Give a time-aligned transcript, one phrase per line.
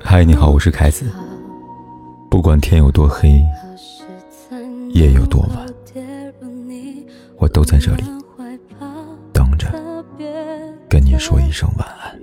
[0.00, 1.06] 嗨，你好，我是凯子。
[2.30, 3.42] 不管天有多黑，
[4.90, 5.66] 夜有多晚，
[7.38, 8.04] 我都在这里
[9.32, 9.68] 等着
[10.88, 12.18] 跟你说一声晚安。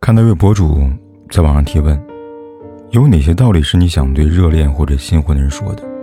[0.00, 0.78] 看到一位博主
[1.30, 2.00] 在网上提问：
[2.90, 5.97] 有哪些道理是你想对热恋或者新婚的人说的？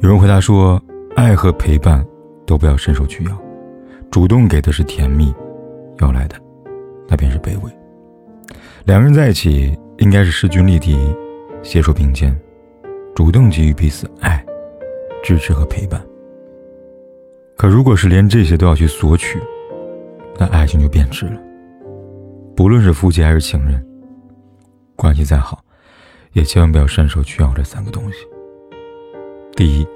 [0.00, 0.80] 有人回答说：
[1.14, 2.06] 爱和陪伴
[2.46, 3.42] 都不要伸手去要，
[4.10, 5.34] 主动给的是甜蜜，
[6.00, 6.36] 要来的
[7.08, 7.70] 那便是卑微。
[8.84, 10.98] 两个人在一起应该是势均力敌，
[11.62, 12.38] 携手并肩，
[13.14, 14.44] 主动给予彼此爱、
[15.24, 16.00] 支持和陪伴。
[17.56, 19.40] 可如果是连这些都要去索取，
[20.38, 21.40] 那爱情就变质了。
[22.54, 23.84] 不论是夫妻还是情人，
[24.94, 25.64] 关系再好，
[26.32, 28.18] 也千万不要伸手去要这三个东西。
[29.56, 29.88] 第一，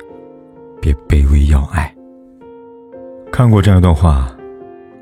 [0.81, 1.95] 别卑微要爱。
[3.31, 4.35] 看过这样一段话：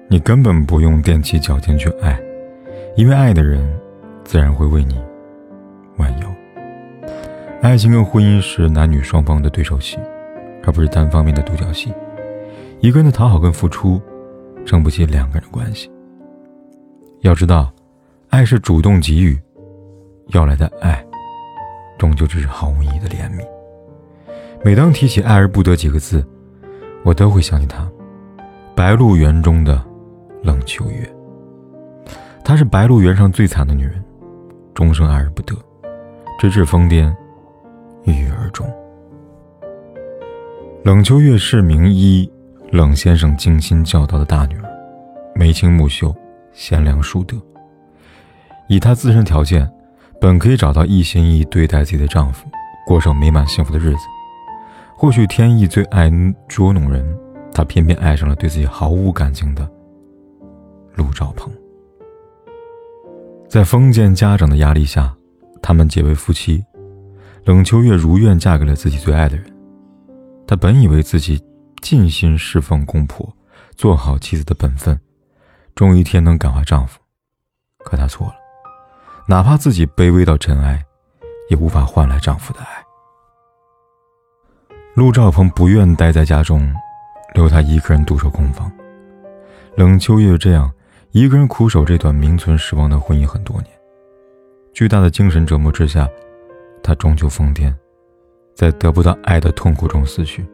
[0.08, 2.20] 你根本不用踮起脚尖去爱，
[2.96, 3.64] 因为爱的人，
[4.24, 5.00] 自然会为你
[5.98, 6.34] 弯腰。
[7.62, 9.96] 爱情跟婚姻是男女双方的对手戏，
[10.64, 11.94] 而不是单方面的独角戏。
[12.80, 14.02] 一个人的讨好跟付出，
[14.66, 15.88] 撑不起两个人的关系。
[17.20, 17.72] 要知道，
[18.28, 19.38] 爱是主动给予，
[20.30, 21.00] 要来的爱，
[21.96, 23.46] 终究只是毫无意义的怜悯。
[24.64, 26.24] 每当提起“爱而不得”几个字，
[27.04, 27.88] 我都会想起她——
[28.74, 29.82] 白鹿原中的
[30.42, 31.10] 冷秋月。
[32.44, 34.02] 她是白鹿原上最惨的女人，
[34.74, 35.54] 终生爱而不得，
[36.38, 37.14] 直至疯癫，
[38.04, 38.68] 郁郁而终。
[40.84, 42.30] 冷秋月是名医
[42.70, 44.64] 冷先生精心教导的大女儿，
[45.34, 46.14] 眉清目秀。
[46.54, 47.36] 贤良淑德，
[48.68, 49.70] 以她自身条件，
[50.20, 52.48] 本可以找到一心一意对待自己的丈夫，
[52.84, 53.98] 过上美满幸福的日子。
[55.00, 56.10] 或许天意最爱
[56.48, 57.16] 捉弄人，
[57.54, 59.70] 她偏偏爱上了对自己毫无感情的
[60.96, 61.52] 陆兆鹏。
[63.48, 65.14] 在封建家长的压力下，
[65.62, 66.64] 他们结为夫妻。
[67.44, 69.46] 冷秋月如愿嫁给了自己最爱的人。
[70.48, 71.40] 她本以为自己
[71.80, 73.32] 尽心侍奉公婆，
[73.76, 74.98] 做好妻子的本分。
[75.76, 76.98] 终有一天能感化丈夫，
[77.84, 78.34] 可她错了。
[79.28, 80.84] 哪怕自己卑微到尘埃，
[81.50, 82.66] 也无法换来丈夫的爱。
[84.98, 86.74] 陆兆鹏不愿待在家中，
[87.32, 88.68] 留她一个人独守空房。
[89.76, 90.68] 冷秋月这样
[91.12, 93.68] 一个人苦守这段名存实亡的婚姻很多年，
[94.74, 96.08] 巨大的精神折磨之下，
[96.82, 97.72] 她终究疯癫，
[98.56, 100.44] 在得不到爱的痛苦中死去。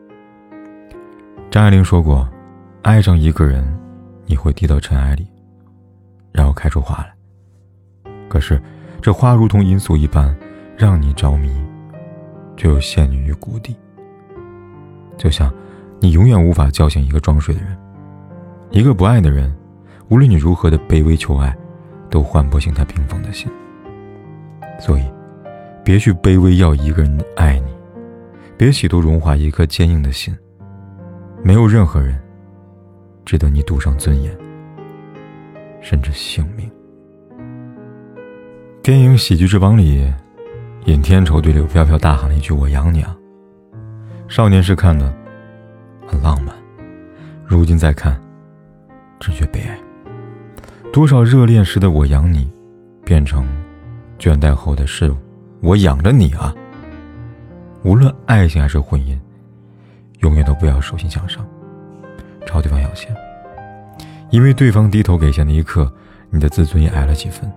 [1.50, 2.28] 张爱玲说过
[2.84, 3.66] ：“爱上一个人。”
[4.28, 5.26] 你会低到尘埃里，
[6.32, 7.14] 然后开出花来。
[8.28, 8.60] 可是，
[9.00, 10.36] 这花如同罂粟一般，
[10.76, 11.50] 让你着迷，
[12.58, 13.74] 却又陷你于谷底。
[15.16, 15.52] 就像，
[16.00, 17.76] 你永远无法叫醒一个装睡的人，
[18.70, 19.54] 一个不爱的人，
[20.08, 21.56] 无论你如何的卑微求爱，
[22.10, 23.50] 都唤不醒他冰封的心。
[24.80, 25.04] 所以，
[25.84, 27.72] 别去卑微要一个人爱你，
[28.56, 30.36] 别企图融化一颗坚硬的心。
[31.42, 32.20] 没有任何人。
[33.24, 34.36] 值得你赌上尊严，
[35.80, 36.70] 甚至性命。
[38.82, 40.12] 电影《喜剧之王》里，
[40.84, 43.16] 尹天仇对柳飘飘大喊了一句：“我养你啊！”
[44.34, 45.14] 少年时看的
[46.04, 46.52] 很浪漫，
[47.46, 48.20] 如今再看，
[49.20, 49.78] 只觉悲哀。
[50.92, 52.52] 多少热恋时的“我养你”，
[53.06, 53.46] 变成
[54.18, 55.14] 倦怠后的是
[55.62, 56.52] “我养着你啊”。
[57.84, 59.16] 无论爱情还是婚姻，
[60.18, 61.46] 永远都不要手心向上。
[62.44, 63.14] 朝对方要钱，
[64.30, 65.88] 因为对方低头给钱的一刻，
[66.28, 67.48] 你的自尊也矮了几分。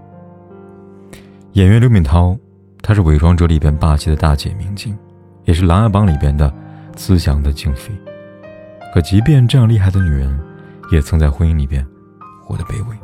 [1.53, 2.37] 演员刘敏涛，
[2.83, 4.95] 她是《伪装者》里边霸气的大姐明镜，
[5.45, 6.53] 也是《琅琊榜》里边的
[6.97, 7.93] 慈祥的静妃。
[8.93, 10.37] 可即便这样厉害的女人，
[10.91, 11.85] 也曾在婚姻里边
[12.43, 12.97] 活得卑微。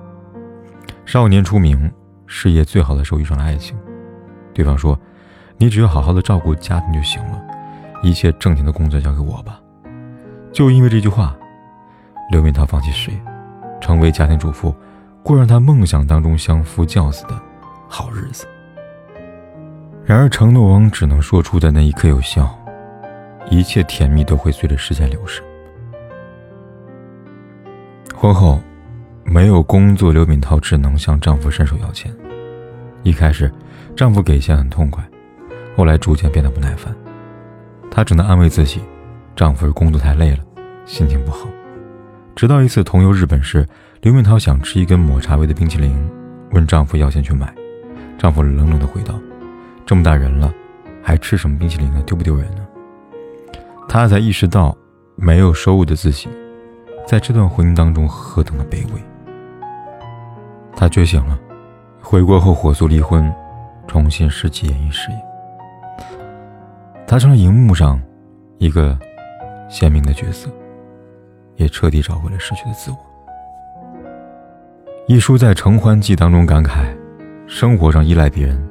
[1.06, 1.90] 少年出名，
[2.26, 3.78] 事业最好的时候遇上了爱情，
[4.54, 5.00] 对方说
[5.58, 7.42] ：“你只要好好的照顾家庭就行了，
[8.02, 9.60] 一切正经的工作交给我吧。”
[10.52, 11.36] 就因为这句话。
[12.32, 13.22] 刘敏涛放弃事业，
[13.82, 14.74] 成为家庭主妇，
[15.22, 17.40] 过上她梦想当中相夫教子的
[17.88, 18.48] 好日子。
[20.06, 22.58] 然而，承诺王只能说出的那一刻有效，
[23.50, 25.42] 一切甜蜜都会随着时间流逝。
[28.16, 28.62] 婚后，
[29.24, 32.14] 没有工作，刘敏涛只能向丈夫伸手要钱。
[33.04, 33.52] 一开始，
[33.96, 35.04] 丈夫给钱很痛快，
[35.76, 36.96] 后来逐渐变得不耐烦。
[37.92, 38.82] 她只能安慰自己，
[39.36, 40.40] 丈夫是工作太累了，
[40.86, 41.48] 心情不好。
[42.36, 43.68] 直到一次同游日本时，
[44.02, 45.96] 刘敏涛想吃一根抹茶味的冰淇淋，
[46.52, 47.54] 问丈夫要钱去买。
[48.18, 49.20] 丈夫冷冷地回道
[49.86, 50.52] ：“这么大人了，
[51.04, 52.02] 还吃什么冰淇淋呢？
[52.08, 52.66] 丢不丢人呢？”
[53.88, 54.76] 他才意识到，
[55.16, 56.28] 没有收入的自己，
[57.06, 59.02] 在这段婚姻当中何等的卑微。
[60.76, 61.38] 他觉醒了，
[62.02, 63.32] 回国后火速离婚，
[63.88, 65.18] 重新拾起演艺事业。
[67.06, 68.02] 他成了荧幕上
[68.58, 68.98] 一个
[69.70, 70.50] 鲜明的角色，
[71.58, 72.98] 也彻底找回了失去的自我。
[75.08, 76.86] 一书在《承欢记》当中感慨：
[77.46, 78.68] 生活上依赖别人，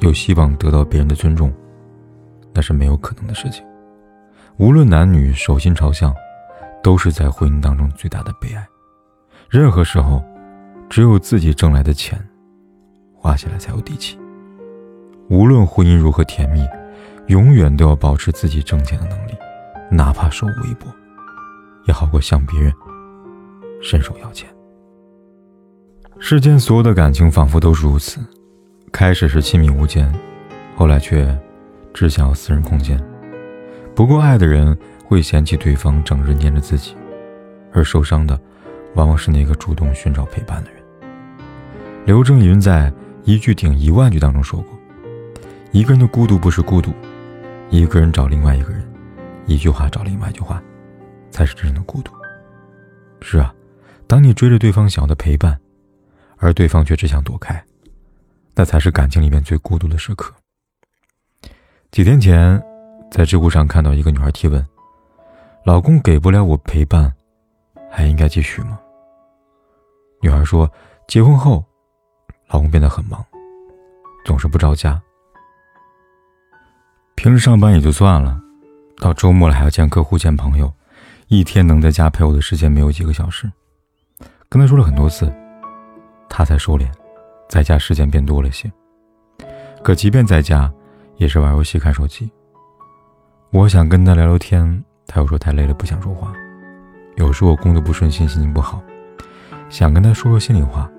[0.00, 1.52] 又希望得到别人的尊重，
[2.52, 3.64] 那是没有可能的事情。
[4.56, 6.14] 无论男女，手心朝向，
[6.80, 8.64] 都是在婚姻当中最大的悲哀。
[9.50, 10.24] 任何时候，
[10.88, 12.16] 只有自己挣来的钱，
[13.12, 14.16] 花起来才有底气。
[15.28, 16.64] 无论婚姻如何甜蜜，
[17.26, 19.36] 永远都要保持自己挣钱的能力，
[19.90, 20.86] 哪怕手微薄，
[21.86, 22.72] 也好过向别人
[23.82, 24.48] 伸手要钱。
[26.20, 28.20] 世间所有的感情仿佛都是如此，
[28.92, 30.14] 开始是亲密无间，
[30.76, 31.36] 后来却
[31.92, 33.02] 只想要私人空间。
[33.94, 36.96] 不够爱的人会嫌弃对方整日黏着自己，
[37.72, 38.38] 而受伤的
[38.94, 40.82] 往往是那个主动寻找陪伴的人。
[42.04, 42.92] 刘震云在
[43.22, 44.76] 一句顶一万句当中说过
[45.70, 46.92] ：“一个人的孤独不是孤独，
[47.70, 48.84] 一个人找另外一个人，
[49.46, 50.60] 一句话找另外一句话，
[51.30, 52.12] 才是真正的孤独。”
[53.22, 53.54] 是啊，
[54.08, 55.56] 当你追着对方想要的陪伴，
[56.36, 57.64] 而对方却只想躲开，
[58.56, 60.34] 那才是感情里面最孤独的时刻。
[61.92, 62.60] 几天前。
[63.10, 64.66] 在知乎上看到一个女孩提问
[65.64, 67.12] ：“老公给不了我陪伴，
[67.90, 68.78] 还应该继续吗？”
[70.20, 70.68] 女孩说
[71.06, 71.64] ：“结婚后，
[72.48, 73.24] 老公变得很忙，
[74.24, 75.00] 总是不着家。
[77.14, 78.40] 平时上班也就算了，
[78.96, 80.72] 到周末了还要见客户、见朋友，
[81.28, 83.50] 一天能在家陪我的时间没有几个小时。
[84.48, 85.32] 跟他说了很多次，
[86.28, 86.90] 他才收敛，
[87.48, 88.70] 在家时间变多了些。
[89.82, 90.72] 可即便在家，
[91.16, 92.30] 也是玩游戏、看手机。”
[93.54, 96.32] 我想跟他聊聊天，他又说太累了不想说话。
[97.14, 98.82] 有时我工作不顺心，心情不好，
[99.68, 100.90] 想跟他说说心里话，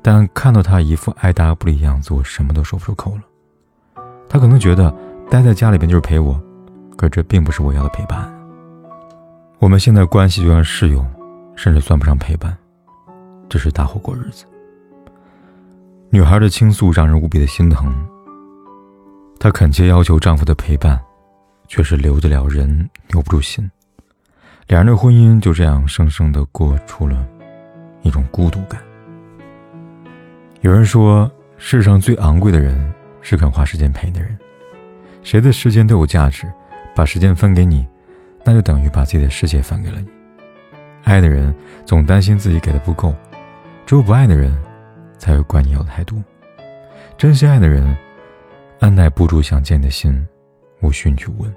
[0.00, 4.02] 但看到他一副爱答不理的样子，我什么都说不出口了。
[4.26, 4.90] 他可能觉得
[5.28, 6.40] 待在家里边就是陪我，
[6.96, 8.26] 可这并不是我要的陪伴。
[9.58, 11.04] 我们现在关系就像室友，
[11.56, 12.56] 甚至算不上陪伴，
[13.50, 14.46] 只是搭伙过日子。
[16.08, 17.94] 女孩的倾诉让人无比的心疼，
[19.38, 20.98] 她恳切要求丈夫的陪伴。
[21.72, 23.68] 却是留得了人，留不住心。
[24.66, 27.26] 两人的婚姻就这样生生的过出了
[28.02, 28.78] 一种孤独感。
[30.60, 32.92] 有人说，世上最昂贵的人
[33.22, 34.38] 是肯花时间陪的人。
[35.22, 36.46] 谁的时间都有价值，
[36.94, 37.88] 把时间分给你，
[38.44, 40.08] 那就等于把自己的世界分给了你。
[41.04, 41.54] 爱的人
[41.86, 43.14] 总担心自己给的不够，
[43.86, 44.54] 只有不爱的人
[45.16, 46.22] 才会管你要的太多。
[47.16, 47.96] 真心爱的人，
[48.80, 50.28] 按耐不住想见的心，
[50.82, 51.50] 无需你去问。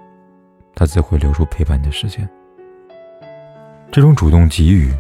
[0.76, 2.28] 他自会留出陪伴你的时间。
[3.92, 4.94] 这种主动给予，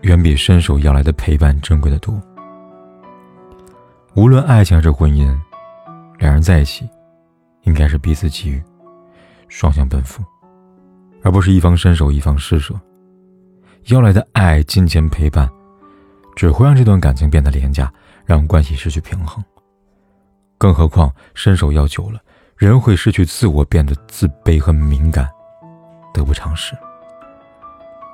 [0.00, 2.18] 远比伸手要来的陪伴珍贵的多。
[4.14, 5.26] 无论爱情还是婚姻，
[6.18, 6.88] 两人在一起，
[7.62, 8.62] 应该是彼此给予，
[9.48, 10.24] 双向奔赴，
[11.22, 12.74] 而不是一方伸手一方施舍。
[13.88, 15.46] 要来的爱、金钱、陪伴，
[16.34, 17.92] 只会让这段感情变得廉价，
[18.24, 19.44] 让关系失去平衡。
[20.56, 22.18] 更何况伸手要久了。
[22.64, 25.28] 人会失去自我，变得自卑和敏感，
[26.14, 26.74] 得不偿失。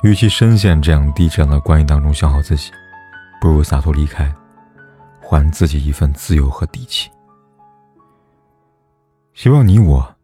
[0.03, 2.73] 与其深陷这样低质量的关系当中消耗自己，
[3.41, 4.35] 不如洒脱离开，
[5.21, 7.09] 还自己一份自由和底气。
[9.35, 10.17] 希望你我，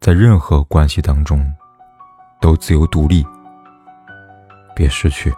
[0.00, 1.52] 在任何关系当中，
[2.40, 3.22] 都自由独立，
[4.74, 5.30] 别失去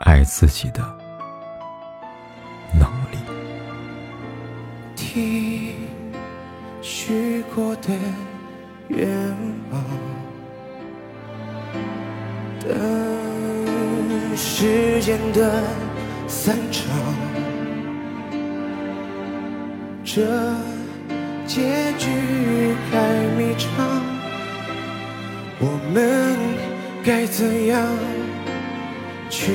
[0.00, 0.82] 爱自己的
[2.72, 3.18] 能力。
[4.96, 5.45] 许
[7.56, 7.88] 过的
[8.88, 9.08] 愿
[9.72, 9.82] 望，
[12.60, 15.64] 等时间的
[16.28, 16.84] 散场，
[20.04, 20.20] 这
[21.46, 22.10] 结局
[22.92, 24.02] 还迷长，
[25.58, 26.36] 我们
[27.02, 27.82] 该怎样
[29.30, 29.54] 去